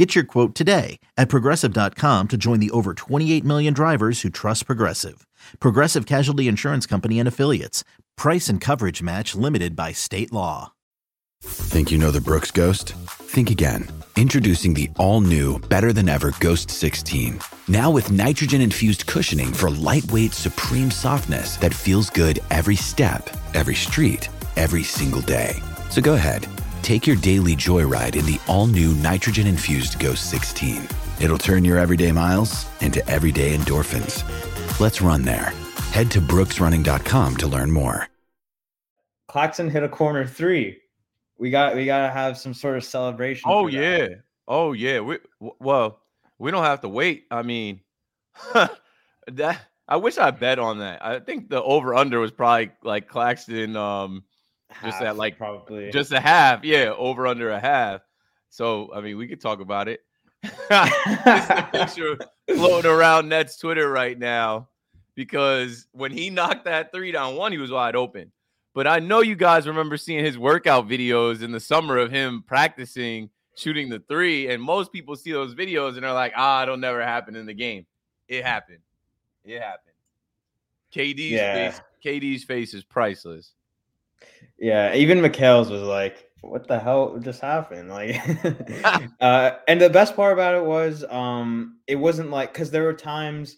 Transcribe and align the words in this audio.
Get 0.00 0.14
your 0.14 0.24
quote 0.24 0.54
today 0.54 0.98
at 1.18 1.28
progressive.com 1.28 2.28
to 2.28 2.38
join 2.38 2.58
the 2.58 2.70
over 2.70 2.94
28 2.94 3.44
million 3.44 3.74
drivers 3.74 4.22
who 4.22 4.30
trust 4.30 4.64
Progressive. 4.64 5.26
Progressive 5.58 6.06
Casualty 6.06 6.48
Insurance 6.48 6.86
Company 6.86 7.18
and 7.18 7.28
Affiliates. 7.28 7.84
Price 8.16 8.48
and 8.48 8.62
coverage 8.62 9.02
match 9.02 9.34
limited 9.34 9.76
by 9.76 9.92
state 9.92 10.32
law. 10.32 10.72
Think 11.42 11.90
you 11.90 11.98
know 11.98 12.10
the 12.10 12.18
Brooks 12.22 12.50
Ghost? 12.50 12.94
Think 12.94 13.50
again. 13.50 13.90
Introducing 14.16 14.72
the 14.72 14.88
all 14.96 15.20
new, 15.20 15.58
better 15.68 15.92
than 15.92 16.08
ever 16.08 16.32
Ghost 16.40 16.70
16. 16.70 17.38
Now 17.68 17.90
with 17.90 18.10
nitrogen 18.10 18.62
infused 18.62 19.04
cushioning 19.06 19.52
for 19.52 19.68
lightweight, 19.68 20.32
supreme 20.32 20.90
softness 20.90 21.58
that 21.58 21.74
feels 21.74 22.08
good 22.08 22.40
every 22.50 22.76
step, 22.76 23.28
every 23.52 23.74
street, 23.74 24.30
every 24.56 24.82
single 24.82 25.20
day. 25.20 25.56
So 25.90 26.00
go 26.00 26.14
ahead, 26.14 26.46
take 26.82 27.06
your 27.06 27.16
daily 27.16 27.54
joyride 27.54 28.16
in 28.16 28.26
the 28.26 28.40
all 28.48 28.66
new 28.66 28.94
nitrogen 28.94 29.46
infused 29.46 29.98
Ghost 29.98 30.30
16. 30.30 30.86
It'll 31.20 31.38
turn 31.38 31.64
your 31.64 31.78
everyday 31.78 32.12
miles 32.12 32.66
into 32.80 33.06
everyday 33.08 33.56
endorphins. 33.56 34.24
Let's 34.80 35.02
run 35.02 35.22
there. 35.22 35.52
Head 35.92 36.10
to 36.12 36.20
brooksrunning.com 36.20 37.36
to 37.36 37.46
learn 37.46 37.70
more. 37.70 38.08
Claxton 39.28 39.70
hit 39.70 39.84
a 39.84 39.88
corner 39.88 40.26
three. 40.26 40.78
We 41.38 41.50
got 41.50 41.76
we 41.76 41.86
got 41.86 42.06
to 42.06 42.12
have 42.12 42.36
some 42.36 42.52
sort 42.52 42.76
of 42.76 42.84
celebration. 42.84 43.48
Oh 43.50 43.68
yeah. 43.68 44.08
Oh 44.48 44.72
yeah. 44.72 44.98
We 45.00 45.18
well, 45.38 46.00
we 46.38 46.50
don't 46.50 46.64
have 46.64 46.80
to 46.80 46.88
wait. 46.88 47.26
I 47.30 47.42
mean, 47.42 47.80
that 49.28 49.60
I 49.86 49.96
wish 49.96 50.18
I 50.18 50.32
bet 50.32 50.58
on 50.58 50.78
that. 50.78 51.04
I 51.04 51.20
think 51.20 51.48
the 51.48 51.62
over 51.62 51.94
under 51.94 52.18
was 52.18 52.32
probably 52.32 52.72
like 52.82 53.06
Claxton 53.06 53.76
um 53.76 54.24
just 54.82 54.98
Half, 54.98 55.02
at 55.02 55.16
like 55.16 55.36
probably 55.36 55.90
just 55.90 56.12
a 56.12 56.20
half. 56.20 56.64
Yeah, 56.64 56.92
over 56.96 57.26
under 57.26 57.50
a 57.50 57.60
half. 57.60 58.02
So 58.48 58.90
I 58.94 59.00
mean, 59.00 59.16
we 59.18 59.26
could 59.28 59.40
talk 59.40 59.60
about 59.60 59.88
it. 59.88 60.00
this 60.42 60.52
is 60.52 61.50
a 61.50 61.68
picture 61.72 62.18
floating 62.48 62.90
around 62.90 63.28
Nets 63.28 63.58
Twitter 63.58 63.90
right 63.90 64.18
now 64.18 64.68
because 65.14 65.86
when 65.92 66.12
he 66.12 66.30
knocked 66.30 66.64
that 66.64 66.92
three 66.92 67.12
down 67.12 67.36
one, 67.36 67.52
he 67.52 67.58
was 67.58 67.70
wide 67.70 67.94
open. 67.96 68.32
But 68.72 68.86
I 68.86 69.00
know 69.00 69.20
you 69.20 69.34
guys 69.34 69.66
remember 69.66 69.96
seeing 69.96 70.24
his 70.24 70.38
workout 70.38 70.88
videos 70.88 71.42
in 71.42 71.52
the 71.52 71.60
summer 71.60 71.98
of 71.98 72.10
him 72.10 72.42
practicing 72.46 73.28
shooting 73.56 73.88
the 73.90 73.98
three, 74.08 74.48
and 74.48 74.62
most 74.62 74.92
people 74.92 75.16
see 75.16 75.32
those 75.32 75.54
videos 75.54 75.94
and 75.94 76.04
they're 76.04 76.12
like, 76.12 76.32
"Ah, 76.36 76.62
it'll 76.62 76.76
never 76.76 77.02
happen 77.02 77.36
in 77.36 77.46
the 77.46 77.52
game." 77.54 77.84
It 78.28 78.44
happened. 78.44 78.78
It 79.44 79.60
happened. 79.60 79.94
KD's 80.94 81.32
Yeah. 81.32 81.70
face. 81.70 81.80
KD's 82.04 82.44
face 82.44 82.72
is 82.74 82.84
priceless. 82.84 83.52
Yeah, 84.60 84.94
even 84.94 85.22
Mikal's 85.22 85.70
was 85.70 85.82
like, 85.82 86.28
"What 86.42 86.68
the 86.68 86.78
hell 86.78 87.18
just 87.18 87.40
happened?" 87.40 87.88
Like, 87.88 88.20
uh, 89.20 89.52
and 89.66 89.80
the 89.80 89.88
best 89.88 90.14
part 90.14 90.34
about 90.34 90.54
it 90.54 90.64
was, 90.64 91.02
um, 91.08 91.78
it 91.86 91.96
wasn't 91.96 92.30
like 92.30 92.52
because 92.52 92.70
there 92.70 92.84
were 92.84 92.92
times, 92.92 93.56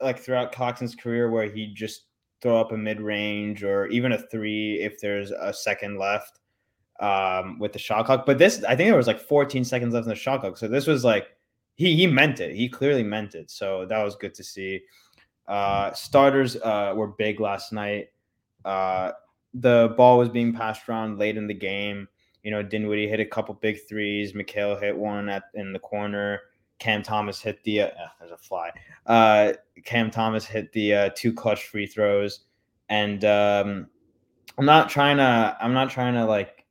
like 0.00 0.18
throughout 0.18 0.52
Claxton's 0.52 0.94
career, 0.94 1.30
where 1.30 1.50
he'd 1.50 1.74
just 1.74 2.04
throw 2.40 2.58
up 2.58 2.72
a 2.72 2.76
mid 2.78 2.98
range 2.98 3.62
or 3.62 3.88
even 3.88 4.12
a 4.12 4.18
three 4.18 4.80
if 4.80 4.98
there's 5.00 5.32
a 5.32 5.52
second 5.52 5.98
left, 5.98 6.40
um, 7.00 7.58
with 7.58 7.74
the 7.74 7.78
shot 7.78 8.06
clock. 8.06 8.24
But 8.24 8.38
this, 8.38 8.64
I 8.64 8.74
think 8.74 8.88
there 8.88 8.96
was 8.96 9.06
like 9.06 9.20
14 9.20 9.64
seconds 9.64 9.92
left 9.92 10.06
in 10.06 10.08
the 10.08 10.16
shot 10.16 10.40
clock, 10.40 10.56
so 10.56 10.66
this 10.66 10.86
was 10.86 11.04
like 11.04 11.28
he 11.74 11.94
he 11.94 12.06
meant 12.06 12.40
it. 12.40 12.56
He 12.56 12.70
clearly 12.70 13.02
meant 13.02 13.34
it. 13.34 13.50
So 13.50 13.84
that 13.84 14.02
was 14.02 14.16
good 14.16 14.32
to 14.34 14.44
see. 14.44 14.80
Uh, 15.46 15.92
starters 15.92 16.56
uh, 16.56 16.94
were 16.96 17.08
big 17.08 17.38
last 17.38 17.70
night. 17.70 18.08
Uh, 18.64 19.12
the 19.54 19.94
ball 19.96 20.18
was 20.18 20.28
being 20.28 20.52
passed 20.52 20.88
around 20.88 21.18
late 21.18 21.36
in 21.36 21.46
the 21.46 21.54
game. 21.54 22.08
You 22.42 22.50
know, 22.50 22.62
Dinwiddie 22.62 23.08
hit 23.08 23.20
a 23.20 23.26
couple 23.26 23.54
big 23.54 23.78
threes. 23.88 24.32
Mikal 24.32 24.80
hit 24.80 24.96
one 24.96 25.28
at 25.28 25.44
in 25.54 25.72
the 25.72 25.78
corner. 25.78 26.40
Cam 26.78 27.02
Thomas 27.02 27.40
hit 27.40 27.62
the 27.62 27.82
uh, 27.82 27.86
uh, 27.86 28.08
there's 28.18 28.32
a 28.32 28.36
fly. 28.36 28.70
Uh, 29.06 29.52
Cam 29.84 30.10
Thomas 30.10 30.46
hit 30.46 30.72
the 30.72 30.94
uh, 30.94 31.10
two 31.14 31.32
clutch 31.32 31.66
free 31.66 31.86
throws, 31.86 32.40
and 32.88 33.24
um, 33.24 33.86
I'm 34.58 34.64
not 34.64 34.88
trying 34.88 35.18
to 35.18 35.56
I'm 35.60 35.74
not 35.74 35.90
trying 35.90 36.14
to 36.14 36.24
like 36.24 36.64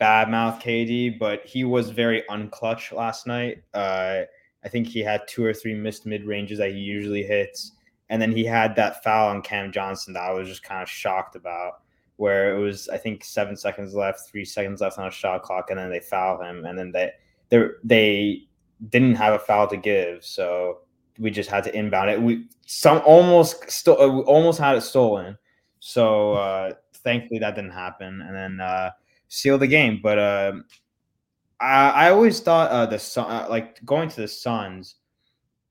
badmouth 0.00 0.60
KD, 0.60 1.18
but 1.18 1.46
he 1.46 1.64
was 1.64 1.90
very 1.90 2.24
unclutch 2.28 2.92
last 2.92 3.26
night. 3.26 3.62
Uh, 3.72 4.22
I 4.64 4.68
think 4.68 4.88
he 4.88 5.00
had 5.00 5.22
two 5.28 5.44
or 5.44 5.54
three 5.54 5.74
missed 5.74 6.04
mid 6.04 6.24
ranges 6.24 6.58
that 6.58 6.72
he 6.72 6.78
usually 6.78 7.22
hits, 7.22 7.72
and 8.08 8.20
then 8.20 8.32
he 8.32 8.44
had 8.44 8.74
that 8.76 9.04
foul 9.04 9.28
on 9.28 9.42
Cam 9.42 9.70
Johnson 9.70 10.14
that 10.14 10.22
I 10.22 10.32
was 10.32 10.48
just 10.48 10.64
kind 10.64 10.82
of 10.82 10.88
shocked 10.88 11.36
about, 11.36 11.81
where 12.22 12.54
it 12.54 12.60
was 12.60 12.88
I 12.88 12.98
think 12.98 13.24
seven 13.24 13.56
seconds 13.56 13.94
left, 13.94 14.30
three 14.30 14.44
seconds 14.44 14.80
left 14.80 14.96
on 14.96 15.08
a 15.08 15.10
shot 15.10 15.42
clock, 15.42 15.70
and 15.70 15.78
then 15.78 15.90
they 15.90 15.98
foul 15.98 16.40
him, 16.40 16.64
and 16.64 16.78
then 16.78 16.92
they 16.92 17.10
they 17.48 17.66
they 17.82 18.46
didn't 18.90 19.16
have 19.16 19.34
a 19.34 19.40
foul 19.40 19.66
to 19.66 19.76
give, 19.76 20.24
so 20.24 20.82
we 21.18 21.32
just 21.32 21.50
had 21.50 21.64
to 21.64 21.76
inbound 21.76 22.10
it. 22.10 22.22
We 22.22 22.46
some 22.64 23.02
almost 23.04 23.88
uh, 23.88 23.94
almost 24.20 24.60
had 24.60 24.76
it 24.76 24.82
stolen, 24.82 25.36
so 25.80 26.34
uh, 26.34 26.74
thankfully 27.02 27.40
that 27.40 27.56
didn't 27.56 27.72
happen, 27.72 28.20
and 28.20 28.36
then 28.36 28.60
uh, 28.60 28.90
seal 29.26 29.58
the 29.58 29.66
game. 29.66 29.98
But 30.00 30.18
uh, 30.20 30.52
I, 31.58 31.90
I 31.90 32.10
always 32.10 32.38
thought 32.38 32.70
uh, 32.70 32.86
the 32.86 33.00
Sun, 33.00 33.28
uh, 33.28 33.48
like 33.50 33.84
going 33.84 34.08
to 34.10 34.20
the 34.20 34.28
Suns, 34.28 34.94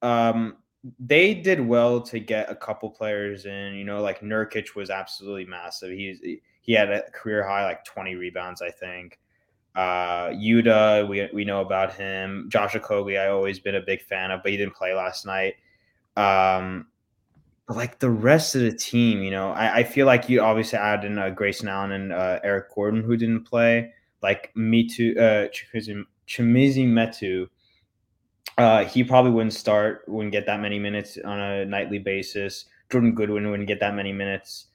um, 0.02 0.58
they 1.00 1.34
did 1.34 1.60
well 1.60 2.02
to 2.02 2.20
get 2.20 2.50
a 2.50 2.56
couple 2.56 2.90
players 2.90 3.46
in. 3.46 3.76
You 3.76 3.84
know, 3.84 4.02
like 4.02 4.22
Nurkic 4.22 4.76
was 4.76 4.90
absolutely 4.90 5.46
massive. 5.46 5.92
He's 5.92 6.20
he 6.62 6.74
had 6.74 6.92
a 6.92 7.04
career 7.12 7.48
high 7.48 7.66
like 7.66 7.84
twenty 7.84 8.16
rebounds, 8.16 8.62
I 8.62 8.72
think. 8.72 9.20
Uh, 9.76 10.30
Yuta, 10.30 11.08
we 11.08 11.30
we 11.34 11.46
know 11.46 11.62
about 11.62 11.94
him. 11.94 12.48
Josh 12.50 12.74
Okogie, 12.74 13.20
I 13.20 13.30
always 13.30 13.60
been 13.60 13.76
a 13.76 13.82
big 13.82 14.02
fan 14.02 14.32
of, 14.32 14.42
but 14.44 14.52
he 14.52 14.58
didn't 14.58 14.76
play 14.76 14.94
last 14.94 15.26
night. 15.26 15.56
Um, 16.18 16.88
but 17.68 17.78
like 17.78 18.00
the 18.00 18.10
rest 18.10 18.56
of 18.56 18.62
the 18.62 18.74
team, 18.74 19.24
you 19.24 19.32
know, 19.32 19.52
I, 19.52 19.78
I 19.78 19.84
feel 19.84 20.06
like 20.06 20.28
you 20.28 20.42
obviously 20.42 20.78
added 20.78 21.10
in 21.10 21.18
uh, 21.18 21.30
Grayson 21.30 21.70
Allen 21.70 21.92
and 21.94 22.12
uh, 22.12 22.40
Eric 22.44 22.74
Gordon 22.76 23.04
who 23.04 23.16
didn't 23.16 23.44
play. 23.44 23.94
Like 24.22 24.52
me 24.56 24.88
too, 24.88 25.16
uh, 25.18 25.48
Chimezie 26.28 26.88
Metu. 26.88 27.48
Uh, 28.58 28.86
he 28.86 29.04
probably 29.04 29.32
wouldn't 29.32 29.54
start, 29.54 30.04
wouldn't 30.08 30.32
get 30.32 30.46
that 30.46 30.60
many 30.60 30.78
minutes 30.78 31.18
on 31.24 31.40
a 31.40 31.66
nightly 31.66 32.00
basis. 32.00 32.66
Jordan 32.92 33.16
Goodwin 33.16 33.50
wouldn't 33.50 33.68
get 33.68 33.80
that 33.80 33.96
many 33.96 34.12
minutes. 34.12 34.68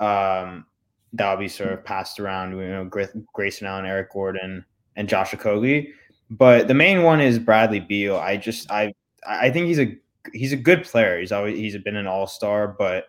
Um, 0.00 0.66
that'll 1.12 1.36
be 1.36 1.48
sort 1.48 1.72
of 1.72 1.84
passed 1.84 2.18
around, 2.18 2.56
you 2.56 2.68
know, 2.68 2.84
Gra- 2.84 3.10
Grayson 3.32 3.66
Allen, 3.66 3.86
Eric 3.86 4.12
Gordon, 4.12 4.64
and 4.96 5.08
Josh 5.08 5.32
Okogie. 5.32 5.92
But 6.30 6.68
the 6.68 6.74
main 6.74 7.02
one 7.02 7.20
is 7.20 7.38
Bradley 7.38 7.80
Beal. 7.80 8.16
I 8.16 8.36
just 8.36 8.70
I 8.70 8.94
I 9.28 9.50
think 9.50 9.66
he's 9.66 9.80
a 9.80 9.96
he's 10.32 10.52
a 10.52 10.56
good 10.56 10.84
player. 10.84 11.18
He's 11.18 11.32
always 11.32 11.58
he's 11.58 11.76
been 11.78 11.96
an 11.96 12.06
all 12.06 12.26
star, 12.26 12.68
but 12.68 13.06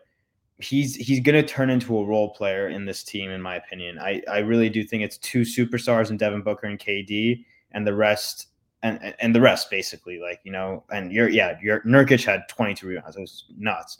he's 0.57 0.95
he's 0.95 1.19
gonna 1.19 1.43
turn 1.43 1.69
into 1.69 1.97
a 1.97 2.05
role 2.05 2.33
player 2.33 2.69
in 2.69 2.85
this 2.85 3.03
team, 3.03 3.29
in 3.29 3.41
my 3.41 3.55
opinion. 3.55 3.99
I 3.99 4.21
I 4.29 4.39
really 4.39 4.69
do 4.69 4.83
think 4.83 5.03
it's 5.03 5.17
two 5.17 5.41
superstars 5.41 6.09
in 6.09 6.17
Devin 6.17 6.41
Booker 6.41 6.67
and 6.67 6.79
KD, 6.79 7.45
and 7.71 7.85
the 7.85 7.93
rest. 7.93 8.47
And, 8.83 9.13
and 9.19 9.35
the 9.35 9.41
rest 9.41 9.69
basically 9.69 10.19
like 10.19 10.39
you 10.43 10.51
know 10.51 10.83
and 10.91 11.11
you're 11.11 11.29
yeah 11.29 11.55
your 11.61 11.81
Nurkic 11.81 12.25
had 12.25 12.49
22 12.49 12.87
rebounds 12.87 13.15
it 13.15 13.21
was 13.21 13.45
nuts 13.55 13.99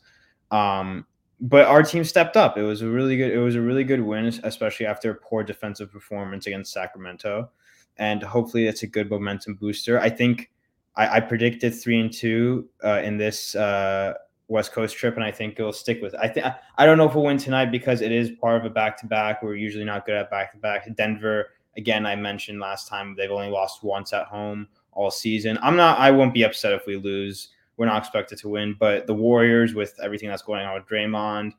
um 0.50 1.06
but 1.42 1.66
our 1.66 1.82
team 1.82 2.04
stepped 2.04 2.38
up. 2.38 2.58
It 2.58 2.62
was 2.62 2.84
a 2.84 2.88
really 2.88 3.18
good. 3.18 3.32
It 3.32 3.40
was 3.40 3.56
a 3.56 3.62
really 3.62 3.84
good 3.84 4.02
win, 4.02 4.28
especially 4.44 4.86
after 4.86 5.10
a 5.10 5.16
poor 5.16 5.44
defensive 5.44 5.92
performance 5.92 6.46
against 6.46 6.72
Sacramento, 6.72 7.50
and 7.98 8.22
hopefully 8.22 8.68
it's 8.68 8.84
a 8.84 8.88
good 8.88 9.10
momentum 9.10 9.56
booster. 9.56 10.00
I 10.00 10.10
think 10.10 10.52
I, 10.96 11.18
I 11.18 11.20
predicted 11.20 11.74
three 11.74 12.00
and 12.00 12.14
two 12.14 12.70
uh, 12.84 13.02
in 13.04 13.18
this 13.18 13.56
uh, 13.56 14.14
West 14.50 14.72
Coast 14.72 14.96
trip, 14.96 15.16
and 15.16 15.24
I 15.24 15.32
think 15.32 15.60
it'll 15.60 15.74
stick 15.74 16.00
with. 16.00 16.14
It. 16.14 16.20
I 16.22 16.28
think 16.28 16.46
I 16.78 16.86
don't 16.86 17.00
know 17.00 17.10
if 17.10 17.16
we'll 17.16 17.26
win 17.26 17.40
tonight 17.40 17.72
because 17.72 18.02
it 18.02 18.12
is 18.12 18.30
part 18.40 18.58
of 18.58 18.66
a 18.66 18.70
back 18.70 18.96
to 19.00 19.08
back. 19.08 19.42
We're 19.42 19.56
usually 19.56 19.86
not 19.86 20.06
good 20.06 20.16
at 20.16 20.30
back 20.30 20.52
to 20.52 20.60
back. 20.60 20.96
Denver, 20.96 21.50
again, 21.78 22.06
I 22.06 22.16
mentioned 22.16 22.60
last 22.60 22.88
time 22.88 23.16
they've 23.16 23.32
only 23.32 23.50
lost 23.50 23.84
once 23.84 24.14
at 24.14 24.26
home 24.26 24.68
all 24.92 25.12
season. 25.12 25.58
I'm 25.62 25.76
not. 25.76 26.00
I 26.00 26.12
won't 26.12 26.34
be 26.34 26.44
upset 26.44 26.74
if 26.74 26.86
we 26.86 26.98
lose 26.98 27.50
we're 27.82 27.88
not 27.88 27.98
expected 27.98 28.38
to 28.38 28.48
win. 28.48 28.76
But 28.80 29.08
the 29.08 29.16
Warriors, 29.16 29.74
with 29.74 30.00
everything 30.04 30.30
that's 30.30 30.44
going 30.44 30.64
on 30.64 30.76
with 30.76 30.86
Draymond, 30.86 31.54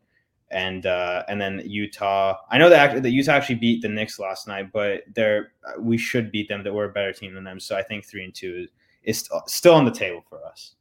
and 0.53 0.87
uh, 0.87 1.25
and 1.27 1.41
then 1.41 1.63
Utah. 1.65 2.37
I 2.49 2.59
know 2.59 2.69
that 2.69 3.03
the 3.03 3.11
Utah 3.11 3.33
actually 3.33 3.57
beat 3.57 3.83
the 3.83 3.89
Knicks 3.89 4.21
last 4.21 4.47
night, 4.47 4.71
but 4.73 5.03
they're 5.17 5.51
we 5.81 5.99
should 5.99 6.31
beat 6.31 6.49
them. 6.49 6.63
That 6.63 6.73
we're 6.73 6.85
a 6.85 6.93
better 6.93 7.13
team 7.13 7.35
than 7.35 7.43
them. 7.43 7.59
So 7.59 7.77
I 7.77 7.83
think 7.83 8.05
three 8.05 8.23
and 8.23 8.33
two 8.33 8.69
is, 9.03 9.25
is 9.25 9.29
still 9.49 9.75
on 9.75 9.85
the 9.85 9.91
table 9.91 10.25
for 10.29 10.47
us. 10.47 10.77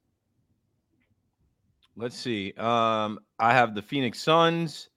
Let's 1.95 2.15
see. 2.15 2.53
Um, 2.57 3.17
I 3.39 3.53
have 3.53 3.73
the 3.73 3.81
Phoenix 3.81 4.21
Suns 4.21 4.89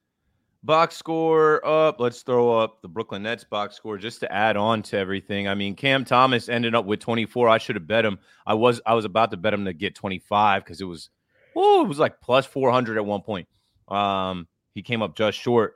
box 0.64 0.96
score 0.96 1.64
up. 1.66 2.00
Let's 2.00 2.22
throw 2.22 2.58
up 2.58 2.81
the 2.82 2.88
Brooklyn 2.88 3.22
Nets 3.22 3.44
box 3.44 3.76
score 3.76 3.99
just 3.99 4.20
to 4.20 4.32
add 4.32 4.56
on 4.56 4.82
to 4.84 4.99
everything. 4.99 5.46
I 5.46 5.55
mean, 5.55 5.76
Cam 5.76 6.05
Thomas 6.05 6.49
ended 6.49 6.75
up 6.75 6.87
with 6.87 7.00
24. 7.00 7.49
I 7.49 7.58
should 7.58 7.76
have 7.76 7.87
bet 7.87 8.05
him. 8.05 8.19
I 8.46 8.55
was 8.55 8.81
I 8.87 8.94
was 8.94 9.05
about 9.05 9.31
to 9.32 9.37
bet 9.37 9.55
him 9.55 9.64
to 9.66 9.72
get 9.72 9.94
25 9.94 10.64
because 10.64 10.81
it 10.81 10.84
was 10.84 11.11
oh, 11.55 11.84
it 11.84 11.88
was 11.88 11.99
like 11.99 12.20
plus 12.20 12.46
400 12.46 12.96
at 12.96 13.05
one 13.05 13.22
point. 13.22 13.46
Um, 13.88 14.49
he 14.75 14.82
came 14.82 15.02
up 15.02 15.16
just 15.16 15.38
short, 15.38 15.75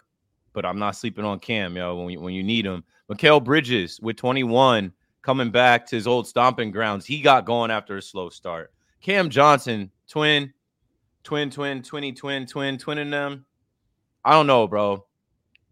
but 0.52 0.64
I'm 0.64 0.78
not 0.78 0.96
sleeping 0.96 1.24
on 1.24 1.38
Cam, 1.38 1.76
yo. 1.76 1.96
When 1.96 2.10
you, 2.10 2.20
when 2.20 2.34
you 2.34 2.42
need 2.42 2.64
him, 2.64 2.82
Mikal 3.10 3.44
Bridges 3.44 4.00
with 4.00 4.16
21 4.16 4.92
coming 5.22 5.50
back 5.50 5.86
to 5.86 5.96
his 5.96 6.06
old 6.06 6.26
stomping 6.26 6.70
grounds. 6.70 7.04
He 7.04 7.20
got 7.20 7.44
going 7.44 7.70
after 7.70 7.96
a 7.98 8.02
slow 8.02 8.30
start. 8.30 8.72
Cam 9.02 9.30
Johnson, 9.30 9.90
twin, 10.08 10.52
twin, 11.22 11.50
twin, 11.50 11.82
twinny, 11.82 12.16
twin, 12.16 12.46
twin, 12.46 12.78
twinning 12.78 13.10
them. 13.10 13.44
I 14.28 14.32
don't 14.32 14.46
know, 14.46 14.68
bro. 14.68 15.06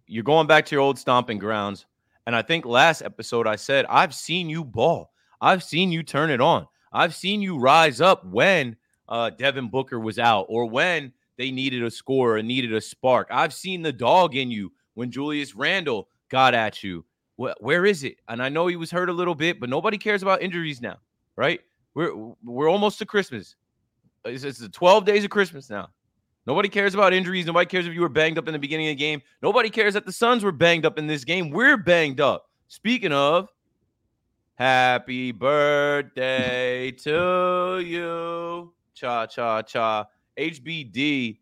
You're 0.07 0.25
going 0.25 0.47
back 0.47 0.65
to 0.65 0.75
your 0.75 0.81
old 0.81 0.99
stomping 0.99 1.37
grounds. 1.37 1.85
And 2.27 2.35
I 2.35 2.41
think 2.41 2.65
last 2.65 3.03
episode 3.03 3.47
I 3.47 3.57
said, 3.57 3.85
I've 3.85 4.15
seen 4.15 4.49
you 4.49 4.65
ball. 4.65 5.13
I've 5.43 5.63
seen 5.63 5.93
you 5.93 6.03
turn 6.03 6.31
it 6.31 6.41
on. 6.41 6.67
I've 6.91 7.15
seen 7.15 7.43
you 7.43 7.59
rise 7.59 8.01
up 8.01 8.25
when 8.25 8.75
uh, 9.11 9.29
Devin 9.29 9.69
Booker 9.69 10.01
was 10.01 10.19
out 10.19 10.47
or 10.49 10.65
when 10.65 11.13
they 11.37 11.51
needed 11.51 11.83
a 11.83 11.91
score 11.91 12.39
and 12.39 12.49
needed 12.49 12.73
a 12.73 12.81
spark. 12.81 13.29
I've 13.31 13.53
seen 13.53 13.83
the 13.83 13.93
dog 13.93 14.37
in 14.37 14.51
you 14.51 14.73
when 14.95 15.11
Julius 15.11 15.55
Randle 15.55 16.09
got 16.31 16.55
at 16.55 16.83
you. 16.83 17.05
where 17.37 17.85
is 17.85 18.05
it? 18.05 18.17
And 18.27 18.43
I 18.43 18.49
know 18.49 18.69
he 18.69 18.77
was 18.77 18.91
hurt 18.91 19.11
a 19.11 19.13
little 19.13 19.35
bit, 19.35 19.61
but 19.61 19.69
nobody 19.69 19.99
cares 19.99 20.23
about 20.23 20.41
injuries 20.41 20.81
now, 20.81 20.97
right? 21.37 21.61
We're 21.93 22.15
we're 22.43 22.71
almost 22.71 23.01
to 23.01 23.05
Christmas. 23.05 23.55
It's, 24.25 24.45
it's 24.45 24.59
the 24.59 24.71
12 24.71 25.05
days 25.05 25.25
of 25.25 25.31
Christmas 25.31 25.69
now. 25.69 25.91
Nobody 26.47 26.69
cares 26.69 26.95
about 26.95 27.13
injuries. 27.13 27.47
Nobody 27.47 27.67
cares 27.67 27.87
if 27.87 27.95
you 27.95 28.01
were 28.01 28.09
banged 28.09 28.39
up 28.39 28.47
in 28.47 28.53
the 28.53 28.59
beginning 28.59 28.87
of 28.87 28.93
the 28.93 28.95
game. 28.97 29.21
Nobody 29.43 29.69
cares 29.69 29.95
that 29.95 30.07
the 30.07 30.13
Suns 30.13 30.45
were 30.45 30.53
banged 30.53 30.87
up 30.87 30.99
in 30.99 31.07
this 31.07 31.25
game. 31.25 31.51
We're 31.51 31.77
banged 31.77 32.21
up. 32.21 32.49
Speaking 32.69 33.13
of, 33.13 33.49
happy 34.55 35.33
birthday 35.33 36.91
to 37.03 37.83
you. 37.85 38.73
Cha 38.95 39.27
cha 39.27 39.63
cha. 39.63 40.07
HBD 40.39 41.39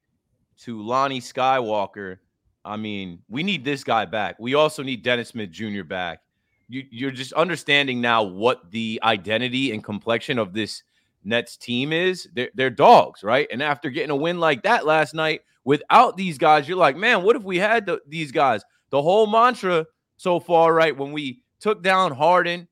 to 0.59 0.83
Lonnie 0.83 1.21
Skywalker. 1.21 2.19
I 2.65 2.77
mean, 2.77 3.21
we 3.29 3.43
need 3.43 3.65
this 3.65 3.85
guy 3.85 4.07
back. 4.07 4.37
We 4.39 4.55
also 4.55 4.83
need 4.83 5.03
Dennis 5.03 5.29
Smith 5.29 5.51
Jr. 5.51 5.83
back. 5.83 6.21
You, 6.69 6.85
you're 6.91 7.11
just 7.11 7.35
understanding 7.35 8.01
now 8.01 8.23
what 8.23 8.71
the 8.71 8.99
identity 9.03 9.73
and 9.73 9.85
complexion 9.85 10.39
of 10.39 10.55
this 10.55 10.83
Nets 11.25 11.57
team 11.57 11.93
is, 11.93 12.29
they're, 12.35 12.51
they're 12.55 12.71
dogs, 12.71 13.23
right? 13.23 13.49
And 13.51 13.63
after 13.63 13.91
getting 13.91 14.11
a 14.11 14.17
win 14.17 14.39
like 14.39 14.63
that 14.63 14.87
last 14.87 15.15
night 15.15 15.43
without 15.65 16.17
these 16.17 16.39
guys, 16.39 16.69
you're 16.69 16.77
like, 16.77 16.97
man, 16.97 17.23
what 17.23 17.37
if 17.37 17.43
we 17.43 17.59
had 17.59 17.87
the, 17.87 18.01
these 18.07 18.31
guys? 18.31 18.63
The 18.91 19.03
whole 19.03 19.27
mantra 19.27 19.87
so 20.17 20.39
far, 20.41 20.73
right? 20.73 20.97
When 20.97 21.13
we 21.13 21.43
took 21.61 21.83
down 21.83 22.13
Harden 22.13 22.69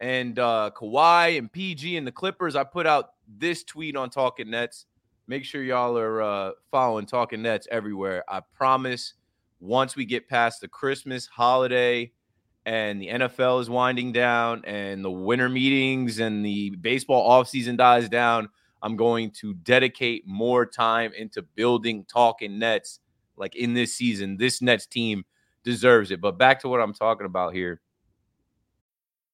and 0.00 0.38
uh, 0.38 0.70
Kawhi 0.76 1.38
and 1.38 1.50
PG 1.50 1.96
and 1.96 2.06
the 2.06 2.12
Clippers, 2.12 2.56
I 2.56 2.64
put 2.64 2.86
out 2.86 3.10
this 3.38 3.64
tweet 3.64 3.96
on 3.96 4.10
Talking 4.10 4.50
Nets. 4.50 4.86
Make 5.26 5.44
sure 5.44 5.62
y'all 5.62 5.96
are 5.96 6.22
uh, 6.22 6.50
following 6.70 7.06
Talking 7.06 7.42
Nets 7.42 7.66
everywhere. 7.70 8.24
I 8.28 8.40
promise 8.54 9.14
once 9.60 9.96
we 9.96 10.04
get 10.04 10.28
past 10.28 10.60
the 10.60 10.68
Christmas 10.68 11.26
holiday 11.26 12.12
and 12.66 13.00
the 13.00 13.08
NFL 13.08 13.60
is 13.60 13.68
winding 13.68 14.12
down 14.12 14.64
and 14.64 15.04
the 15.04 15.10
winter 15.10 15.48
meetings 15.48 16.18
and 16.18 16.44
the 16.44 16.70
baseball 16.70 17.30
offseason 17.30 17.76
dies 17.76 18.08
down, 18.08 18.48
I'm 18.82 18.96
going 18.96 19.30
to 19.32 19.54
dedicate 19.54 20.26
more 20.26 20.66
time 20.66 21.12
into 21.16 21.42
building 21.42 22.04
talking 22.04 22.58
Nets 22.58 23.00
like 23.36 23.56
in 23.56 23.74
this 23.74 23.94
season. 23.94 24.36
This 24.36 24.62
Nets 24.62 24.86
team 24.86 25.24
deserves 25.62 26.10
it. 26.10 26.20
But 26.20 26.38
back 26.38 26.60
to 26.60 26.68
what 26.68 26.80
I'm 26.80 26.94
talking 26.94 27.26
about 27.26 27.54
here. 27.54 27.80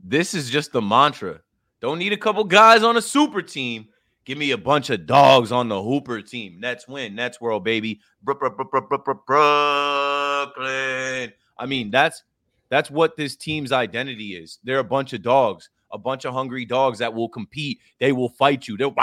This 0.00 0.34
is 0.34 0.50
just 0.50 0.72
the 0.72 0.82
mantra. 0.82 1.40
Don't 1.80 1.98
need 1.98 2.12
a 2.12 2.16
couple 2.16 2.44
guys 2.44 2.82
on 2.82 2.96
a 2.96 3.02
super 3.02 3.42
team. 3.42 3.88
Give 4.24 4.36
me 4.36 4.50
a 4.50 4.58
bunch 4.58 4.90
of 4.90 5.06
dogs 5.06 5.52
on 5.52 5.68
the 5.68 5.82
Hooper 5.82 6.20
team. 6.20 6.60
Nets 6.60 6.86
win. 6.86 7.14
Nets 7.14 7.40
world, 7.40 7.64
baby. 7.64 8.00
Brooklyn. 8.22 8.52
I 11.58 11.66
mean, 11.66 11.90
that's 11.90 12.24
that's 12.68 12.90
what 12.90 13.16
this 13.16 13.36
team's 13.36 13.72
identity 13.72 14.34
is. 14.36 14.58
They're 14.62 14.80
a 14.80 14.84
bunch 14.84 15.14
of 15.14 15.22
dogs, 15.22 15.70
a 15.92 15.98
bunch 15.98 16.26
of 16.26 16.34
hungry 16.34 16.66
dogs 16.66 16.98
that 16.98 17.14
will 17.14 17.28
compete. 17.28 17.78
They 17.98 18.12
will 18.12 18.28
fight 18.28 18.68
you. 18.68 18.76
They'll 18.76 18.94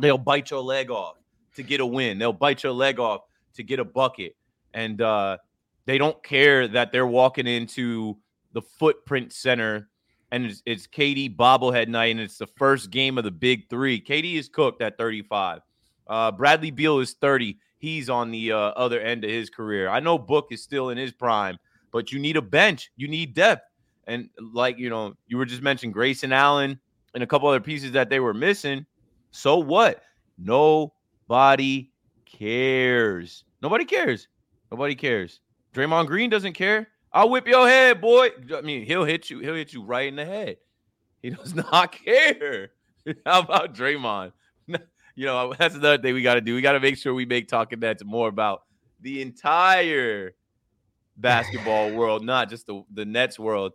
they'll 0.00 0.18
bite 0.18 0.50
your 0.50 0.60
leg 0.60 0.90
off 0.90 1.16
to 1.56 1.62
get 1.62 1.80
a 1.80 1.86
win. 1.86 2.18
They'll 2.18 2.32
bite 2.32 2.62
your 2.62 2.72
leg 2.72 3.00
off 3.00 3.22
to 3.54 3.62
get 3.62 3.78
a 3.78 3.84
bucket. 3.84 4.36
And 4.74 5.00
uh, 5.00 5.38
they 5.86 5.98
don't 5.98 6.22
care 6.22 6.68
that 6.68 6.92
they're 6.92 7.06
walking 7.06 7.46
into 7.46 8.18
the 8.52 8.60
footprint 8.60 9.32
center 9.32 9.88
and 10.34 10.46
it's, 10.46 10.62
it's 10.66 10.88
KD 10.88 11.36
bobblehead 11.36 11.86
night, 11.86 12.10
and 12.10 12.18
it's 12.18 12.38
the 12.38 12.48
first 12.48 12.90
game 12.90 13.18
of 13.18 13.24
the 13.24 13.30
big 13.30 13.70
three. 13.70 14.00
KD 14.00 14.34
is 14.34 14.48
cooked 14.48 14.82
at 14.82 14.98
35. 14.98 15.60
Uh, 16.08 16.32
Bradley 16.32 16.72
Beal 16.72 16.98
is 16.98 17.12
30. 17.12 17.56
He's 17.78 18.10
on 18.10 18.32
the 18.32 18.50
uh, 18.50 18.56
other 18.56 18.98
end 18.98 19.22
of 19.22 19.30
his 19.30 19.48
career. 19.48 19.88
I 19.88 20.00
know 20.00 20.18
Book 20.18 20.48
is 20.50 20.60
still 20.60 20.90
in 20.90 20.98
his 20.98 21.12
prime, 21.12 21.56
but 21.92 22.10
you 22.10 22.18
need 22.18 22.36
a 22.36 22.42
bench. 22.42 22.90
You 22.96 23.06
need 23.06 23.32
depth. 23.32 23.62
And 24.08 24.28
like, 24.52 24.76
you 24.76 24.90
know, 24.90 25.14
you 25.28 25.38
were 25.38 25.44
just 25.44 25.62
mentioning 25.62 25.92
Grayson 25.92 26.32
Allen 26.32 26.80
and 27.14 27.22
a 27.22 27.28
couple 27.28 27.48
other 27.48 27.60
pieces 27.60 27.92
that 27.92 28.10
they 28.10 28.18
were 28.18 28.34
missing. 28.34 28.84
So 29.30 29.58
what? 29.58 30.02
Nobody 30.36 31.92
cares. 32.26 33.44
Nobody 33.62 33.84
cares. 33.84 34.26
Nobody 34.72 34.96
cares. 34.96 35.38
Draymond 35.74 36.08
Green 36.08 36.28
doesn't 36.28 36.54
care. 36.54 36.88
I'll 37.14 37.30
whip 37.30 37.46
your 37.46 37.68
head, 37.68 38.00
boy. 38.00 38.30
I 38.54 38.60
mean, 38.60 38.84
he'll 38.84 39.04
hit 39.04 39.30
you. 39.30 39.38
He'll 39.38 39.54
hit 39.54 39.72
you 39.72 39.84
right 39.84 40.08
in 40.08 40.16
the 40.16 40.24
head. 40.24 40.56
He 41.22 41.30
does 41.30 41.54
not 41.72 41.92
care. 41.92 42.72
How 43.26 43.40
about 43.40 43.72
Draymond? 43.72 44.32
you 45.14 45.26
know, 45.26 45.54
that's 45.56 45.76
another 45.76 46.02
thing 46.02 46.12
we 46.12 46.22
got 46.22 46.34
to 46.34 46.40
do. 46.40 46.56
We 46.56 46.60
got 46.60 46.72
to 46.72 46.80
make 46.80 46.98
sure 46.98 47.14
we 47.14 47.24
make 47.24 47.46
talking 47.46 47.78
nets 47.78 48.04
more 48.04 48.28
about 48.28 48.64
the 49.00 49.22
entire 49.22 50.34
basketball 51.16 51.92
world, 51.92 52.24
not 52.24 52.50
just 52.50 52.66
the 52.66 52.82
the 52.92 53.04
Nets 53.04 53.38
world. 53.38 53.72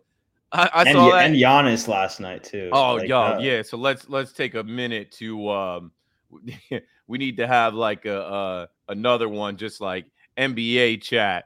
I, 0.52 0.68
I 0.74 0.82
and, 0.82 0.92
saw 0.92 1.10
that. 1.12 1.26
and 1.26 1.36
Giannis 1.36 1.88
last 1.88 2.20
night 2.20 2.44
too. 2.44 2.68
Oh, 2.72 2.96
like, 2.96 3.08
yo, 3.08 3.20
uh, 3.20 3.38
yeah. 3.40 3.62
So 3.62 3.78
let's 3.78 4.08
let's 4.08 4.32
take 4.32 4.54
a 4.54 4.64
minute 4.64 5.12
to 5.12 5.48
um, 5.48 5.92
we 7.06 7.18
need 7.18 7.36
to 7.38 7.46
have 7.46 7.72
like 7.74 8.04
a 8.04 8.20
uh, 8.20 8.66
another 8.88 9.28
one, 9.28 9.56
just 9.56 9.80
like 9.80 10.06
NBA 10.36 11.02
chat. 11.02 11.44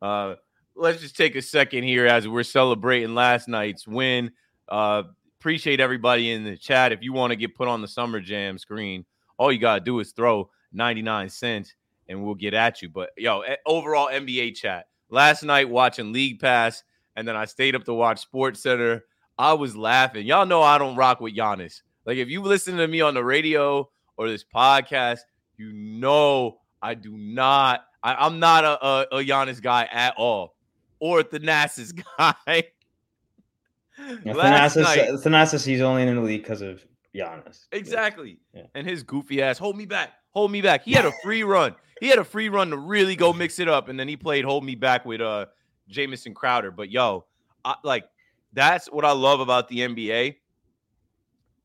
Uh, 0.00 0.34
let's 0.78 1.00
just 1.00 1.16
take 1.16 1.34
a 1.34 1.42
second 1.42 1.84
here 1.84 2.06
as 2.06 2.28
we're 2.28 2.42
celebrating 2.42 3.14
last 3.14 3.48
night's 3.48 3.86
win. 3.86 4.30
Uh, 4.68 5.02
appreciate 5.40 5.80
everybody 5.80 6.30
in 6.30 6.44
the 6.44 6.56
chat. 6.56 6.92
If 6.92 7.02
you 7.02 7.12
want 7.12 7.32
to 7.32 7.36
get 7.36 7.54
put 7.54 7.68
on 7.68 7.82
the 7.82 7.88
Summer 7.88 8.20
Jam 8.20 8.58
screen, 8.58 9.04
all 9.36 9.52
you 9.52 9.58
gotta 9.58 9.80
do 9.80 9.98
is 10.00 10.12
throw 10.12 10.50
99 10.72 11.28
cents 11.28 11.74
and 12.08 12.22
we'll 12.24 12.34
get 12.34 12.54
at 12.54 12.80
you. 12.80 12.88
But 12.88 13.10
yo, 13.16 13.42
overall 13.66 14.08
NBA 14.08 14.54
chat. 14.54 14.86
Last 15.10 15.42
night 15.42 15.68
watching 15.68 16.12
League 16.12 16.38
Pass, 16.38 16.82
and 17.16 17.26
then 17.26 17.34
I 17.34 17.46
stayed 17.46 17.74
up 17.74 17.84
to 17.84 17.94
watch 17.94 18.20
Sports 18.20 18.60
Center. 18.60 19.04
I 19.38 19.54
was 19.54 19.76
laughing. 19.76 20.26
Y'all 20.26 20.46
know 20.46 20.62
I 20.62 20.78
don't 20.78 20.96
rock 20.96 21.20
with 21.20 21.36
Giannis. 21.36 21.82
Like 22.04 22.18
if 22.18 22.28
you 22.28 22.42
listen 22.42 22.76
to 22.76 22.86
me 22.86 23.00
on 23.00 23.14
the 23.14 23.24
radio 23.24 23.88
or 24.16 24.28
this 24.28 24.44
podcast, 24.44 25.20
you 25.56 25.72
know 25.72 26.58
I 26.80 26.94
do 26.94 27.16
not. 27.16 27.84
I, 28.02 28.26
am 28.26 28.38
not 28.38 28.64
a, 28.64 28.86
a, 28.86 29.06
a 29.18 29.24
Giannis 29.24 29.60
guy 29.60 29.88
at 29.90 30.14
all 30.16 30.54
or 31.00 31.22
Thanasis 31.22 31.94
guy. 32.18 32.34
yeah, 32.46 34.32
Thanasis, 34.32 34.82
night, 34.82 35.10
Thanasis, 35.10 35.66
he's 35.66 35.80
only 35.80 36.02
in 36.02 36.14
the 36.14 36.20
league 36.20 36.42
because 36.42 36.60
of 36.62 36.84
Giannis. 37.14 37.66
Exactly. 37.72 38.38
Yeah. 38.54 38.62
And 38.74 38.86
his 38.86 39.02
goofy 39.02 39.42
ass, 39.42 39.58
hold 39.58 39.76
me 39.76 39.86
back, 39.86 40.10
hold 40.30 40.50
me 40.50 40.60
back. 40.60 40.84
He 40.84 40.92
had 40.92 41.04
a 41.04 41.12
free 41.22 41.42
run. 41.42 41.74
He 42.00 42.08
had 42.08 42.18
a 42.18 42.24
free 42.24 42.48
run 42.48 42.70
to 42.70 42.76
really 42.76 43.16
go 43.16 43.32
mix 43.32 43.58
it 43.58 43.68
up, 43.68 43.88
and 43.88 43.98
then 43.98 44.06
he 44.06 44.16
played 44.16 44.44
hold 44.44 44.64
me 44.64 44.74
back 44.76 45.04
with 45.04 45.20
uh 45.20 45.46
Jamison 45.88 46.34
Crowder. 46.34 46.70
But 46.70 46.90
yo, 46.90 47.24
I, 47.64 47.74
like 47.82 48.04
that's 48.52 48.86
what 48.86 49.04
I 49.04 49.12
love 49.12 49.40
about 49.40 49.68
the 49.68 49.80
NBA. 49.80 50.36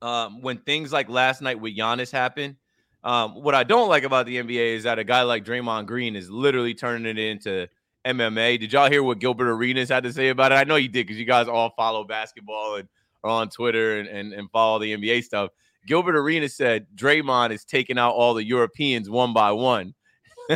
Um, 0.02 0.42
when 0.42 0.58
things 0.58 0.92
like 0.92 1.08
last 1.08 1.42
night 1.42 1.60
with 1.60 1.78
Giannis 1.78 2.12
happen, 2.12 2.58
Um, 3.04 3.36
what 3.36 3.54
I 3.54 3.64
don't 3.64 3.90
like 3.90 4.04
about 4.04 4.26
the 4.26 4.38
NBA 4.38 4.76
is 4.76 4.84
that 4.84 4.98
a 4.98 5.04
guy 5.04 5.22
like 5.24 5.46
Draymond 5.46 5.86
Green 5.86 6.16
is 6.16 6.30
literally 6.30 6.74
turning 6.74 7.06
it 7.06 7.18
into 7.18 7.68
MMA. 8.06 8.60
Did 8.60 8.74
y'all 8.74 8.90
hear 8.90 9.04
what 9.04 9.20
Gilbert 9.20 9.50
Arenas 9.50 9.90
had 9.90 10.04
to 10.04 10.14
say 10.14 10.30
about 10.30 10.52
it? 10.52 10.56
I 10.56 10.64
know 10.64 10.76
you 10.76 10.90
did 10.90 11.08
because 11.08 11.20
you 11.20 11.26
guys 11.26 11.48
all 11.48 11.72
follow 11.76 12.04
basketball 12.04 12.76
and 12.76 12.88
are 13.24 13.30
on 13.30 13.50
Twitter 13.50 14.00
and, 14.00 14.08
and, 14.08 14.34
and 14.34 14.50
follow 14.52 14.80
the 14.80 14.96
NBA 14.96 15.24
stuff. 15.24 15.50
Gilbert 15.86 16.16
Arenas 16.16 16.56
said 16.56 16.88
Draymond 16.96 17.52
is 17.52 17.66
taking 17.66 17.98
out 17.98 18.12
all 18.12 18.34
the 18.34 18.44
Europeans 18.44 19.10
one 19.10 19.34
by 19.34 19.52
one. 19.52 19.94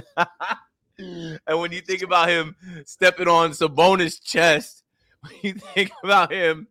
and 0.97 1.39
when 1.47 1.71
you 1.71 1.81
think 1.81 2.01
about 2.01 2.29
him 2.29 2.55
stepping 2.85 3.27
on 3.27 3.51
Sabonis' 3.51 4.21
chest, 4.21 4.83
when 5.21 5.33
you 5.43 5.53
think 5.53 5.91
about 6.03 6.31
him 6.31 6.67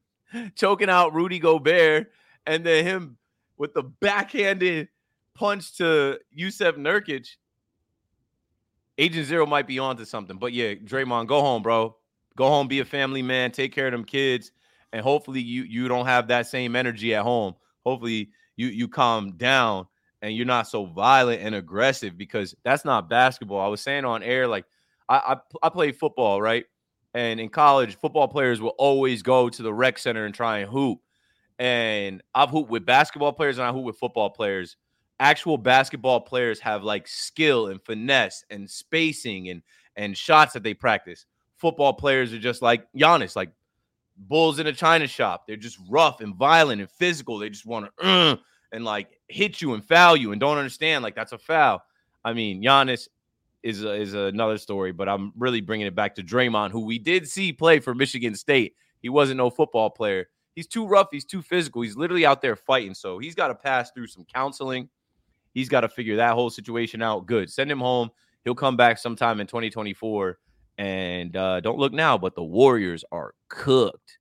choking 0.55 0.91
out 0.91 1.15
Rudy 1.15 1.39
Gobert, 1.39 2.11
and 2.47 2.65
then 2.65 2.85
him 2.85 3.17
with 3.57 3.75
the 3.75 3.83
backhanded 3.83 4.89
punch 5.35 5.77
to 5.79 6.19
Jusuf 6.37 6.77
Nurkic, 6.77 7.29
Agent 8.99 9.27
Zero 9.27 9.47
might 9.47 9.67
be 9.67 9.79
onto 9.79 10.05
something. 10.05 10.39
But 10.39 10.53
yeah, 10.53 10.75
Draymond, 10.75 11.27
go 11.27 11.41
home, 11.41 11.63
bro. 11.63 11.97
Go 12.37 12.49
home, 12.49 12.69
be 12.69 12.81
a 12.81 12.85
family 12.85 13.23
man, 13.23 13.51
take 13.51 13.73
care 13.73 13.87
of 13.87 13.93
them 13.93 14.05
kids, 14.05 14.53
and 14.93 15.03
hopefully 15.03 15.41
you 15.41 15.63
you 15.63 15.89
don't 15.89 16.07
have 16.07 16.29
that 16.29 16.47
same 16.47 16.77
energy 16.77 17.15
at 17.15 17.23
home. 17.23 17.55
Hopefully 17.85 18.31
you 18.57 18.69
you 18.69 18.89
calm 18.89 19.37
down 19.37 19.87
and 20.23 20.35
you're 20.35 20.47
not 20.47 20.69
so 20.69 20.87
violent 20.87 21.43
and 21.43 21.55
aggressive 21.55 22.17
because 22.19 22.55
that's 22.65 22.85
not 22.85 23.09
basketball. 23.09 23.61
I 23.61 23.69
was 23.69 23.81
saying 23.81 24.05
on 24.05 24.23
air, 24.23 24.47
like 24.47 24.67
I 25.09 25.17
I, 25.63 25.67
I 25.67 25.69
played 25.71 25.97
football, 25.97 26.41
right? 26.43 26.65
And 27.15 27.41
in 27.41 27.49
college, 27.49 27.97
football 27.97 28.29
players 28.29 28.61
will 28.61 28.75
always 28.77 29.23
go 29.23 29.49
to 29.49 29.63
the 29.63 29.73
rec 29.73 29.99
center 29.99 30.27
and 30.27 30.35
try 30.35 30.59
and 30.59 30.71
hoop. 30.71 30.99
And 31.59 32.23
I've 32.35 32.51
hooped 32.51 32.71
with 32.71 32.85
basketball 32.85 33.33
players 33.33 33.57
and 33.57 33.67
I 33.67 33.73
hoop 33.73 33.85
with 33.85 33.99
football 33.99 34.29
players. 34.29 34.77
Actual 35.19 35.57
basketball 35.57 36.21
players 36.21 36.61
have 36.61 36.83
like 36.85 37.09
skill 37.09 37.69
and 37.69 37.83
finesse 37.83 38.45
and 38.51 38.69
spacing 38.71 39.49
and 39.49 39.63
and 39.97 40.17
shots 40.17 40.53
that 40.53 40.63
they 40.63 40.75
practice. 40.75 41.25
Football 41.57 41.95
players 41.95 42.33
are 42.35 42.39
just 42.39 42.61
like 42.61 42.87
Giannis, 42.93 43.35
like 43.35 43.51
bulls 44.17 44.59
in 44.59 44.67
a 44.67 44.73
china 44.73 45.07
shop. 45.07 45.47
They're 45.47 45.57
just 45.57 45.79
rough 45.89 46.21
and 46.21 46.35
violent 46.35 46.81
and 46.81 46.91
physical. 46.91 47.39
They 47.39 47.49
just 47.49 47.67
want 47.67 47.91
to 47.99 48.07
uh, 48.07 48.37
and 48.73 48.85
like 48.85 49.19
hit 49.29 49.63
you 49.63 49.75
and 49.75 49.85
foul 49.85 50.17
you 50.17 50.33
and 50.33 50.41
don't 50.41 50.59
understand 50.59 51.03
like 51.03 51.15
that's 51.15 51.33
a 51.33 51.39
foul. 51.39 51.83
I 52.25 52.33
mean, 52.33 52.63
Giannis 52.63 53.09
is 53.63 53.85
a, 53.85 53.95
is 53.95 54.15
another 54.15 54.59
story, 54.59 54.93
but 54.93 55.09
I'm 55.09 55.33
really 55.37 55.61
bringing 55.61 55.87
it 55.87 55.95
back 55.95 56.15
to 56.17 56.23
Draymond, 56.23 56.71
who 56.71 56.85
we 56.85 56.99
did 56.99 57.29
see 57.29 57.53
play 57.53 57.81
for 57.81 57.95
Michigan 57.95 58.35
State. 58.35 58.75
He 59.01 59.09
wasn't 59.09 59.39
no 59.39 59.51
football 59.51 59.91
player. 59.91 60.29
He's 60.55 60.67
too 60.67 60.87
rough. 60.87 61.09
He's 61.11 61.25
too 61.25 61.43
physical. 61.43 61.83
He's 61.83 61.97
literally 61.97 62.25
out 62.25 62.41
there 62.41 62.57
fighting. 62.57 62.95
So 62.95 63.19
he's 63.19 63.35
got 63.35 63.49
to 63.49 63.55
pass 63.55 63.91
through 63.91 64.07
some 64.07 64.25
counseling. 64.25 64.89
He's 65.57 65.71
got 65.71 65.81
to 65.81 65.89
figure 65.89 66.17
that 66.17 66.35
whole 66.35 66.51
situation 66.51 67.01
out. 67.01 67.25
Good. 67.25 67.51
Send 67.51 67.71
him 67.71 67.81
home. 67.81 68.11
He'll 68.45 68.55
come 68.55 68.77
back 68.77 68.99
sometime 68.99 69.41
in 69.41 69.47
2024. 69.47 70.39
And 70.77 71.35
uh, 71.35 71.61
don't 71.61 71.79
look 71.79 71.95
now, 71.95 72.19
but 72.19 72.35
the 72.35 72.45
Warriors 72.45 73.07
are 73.11 73.33
cooked. 73.49 74.19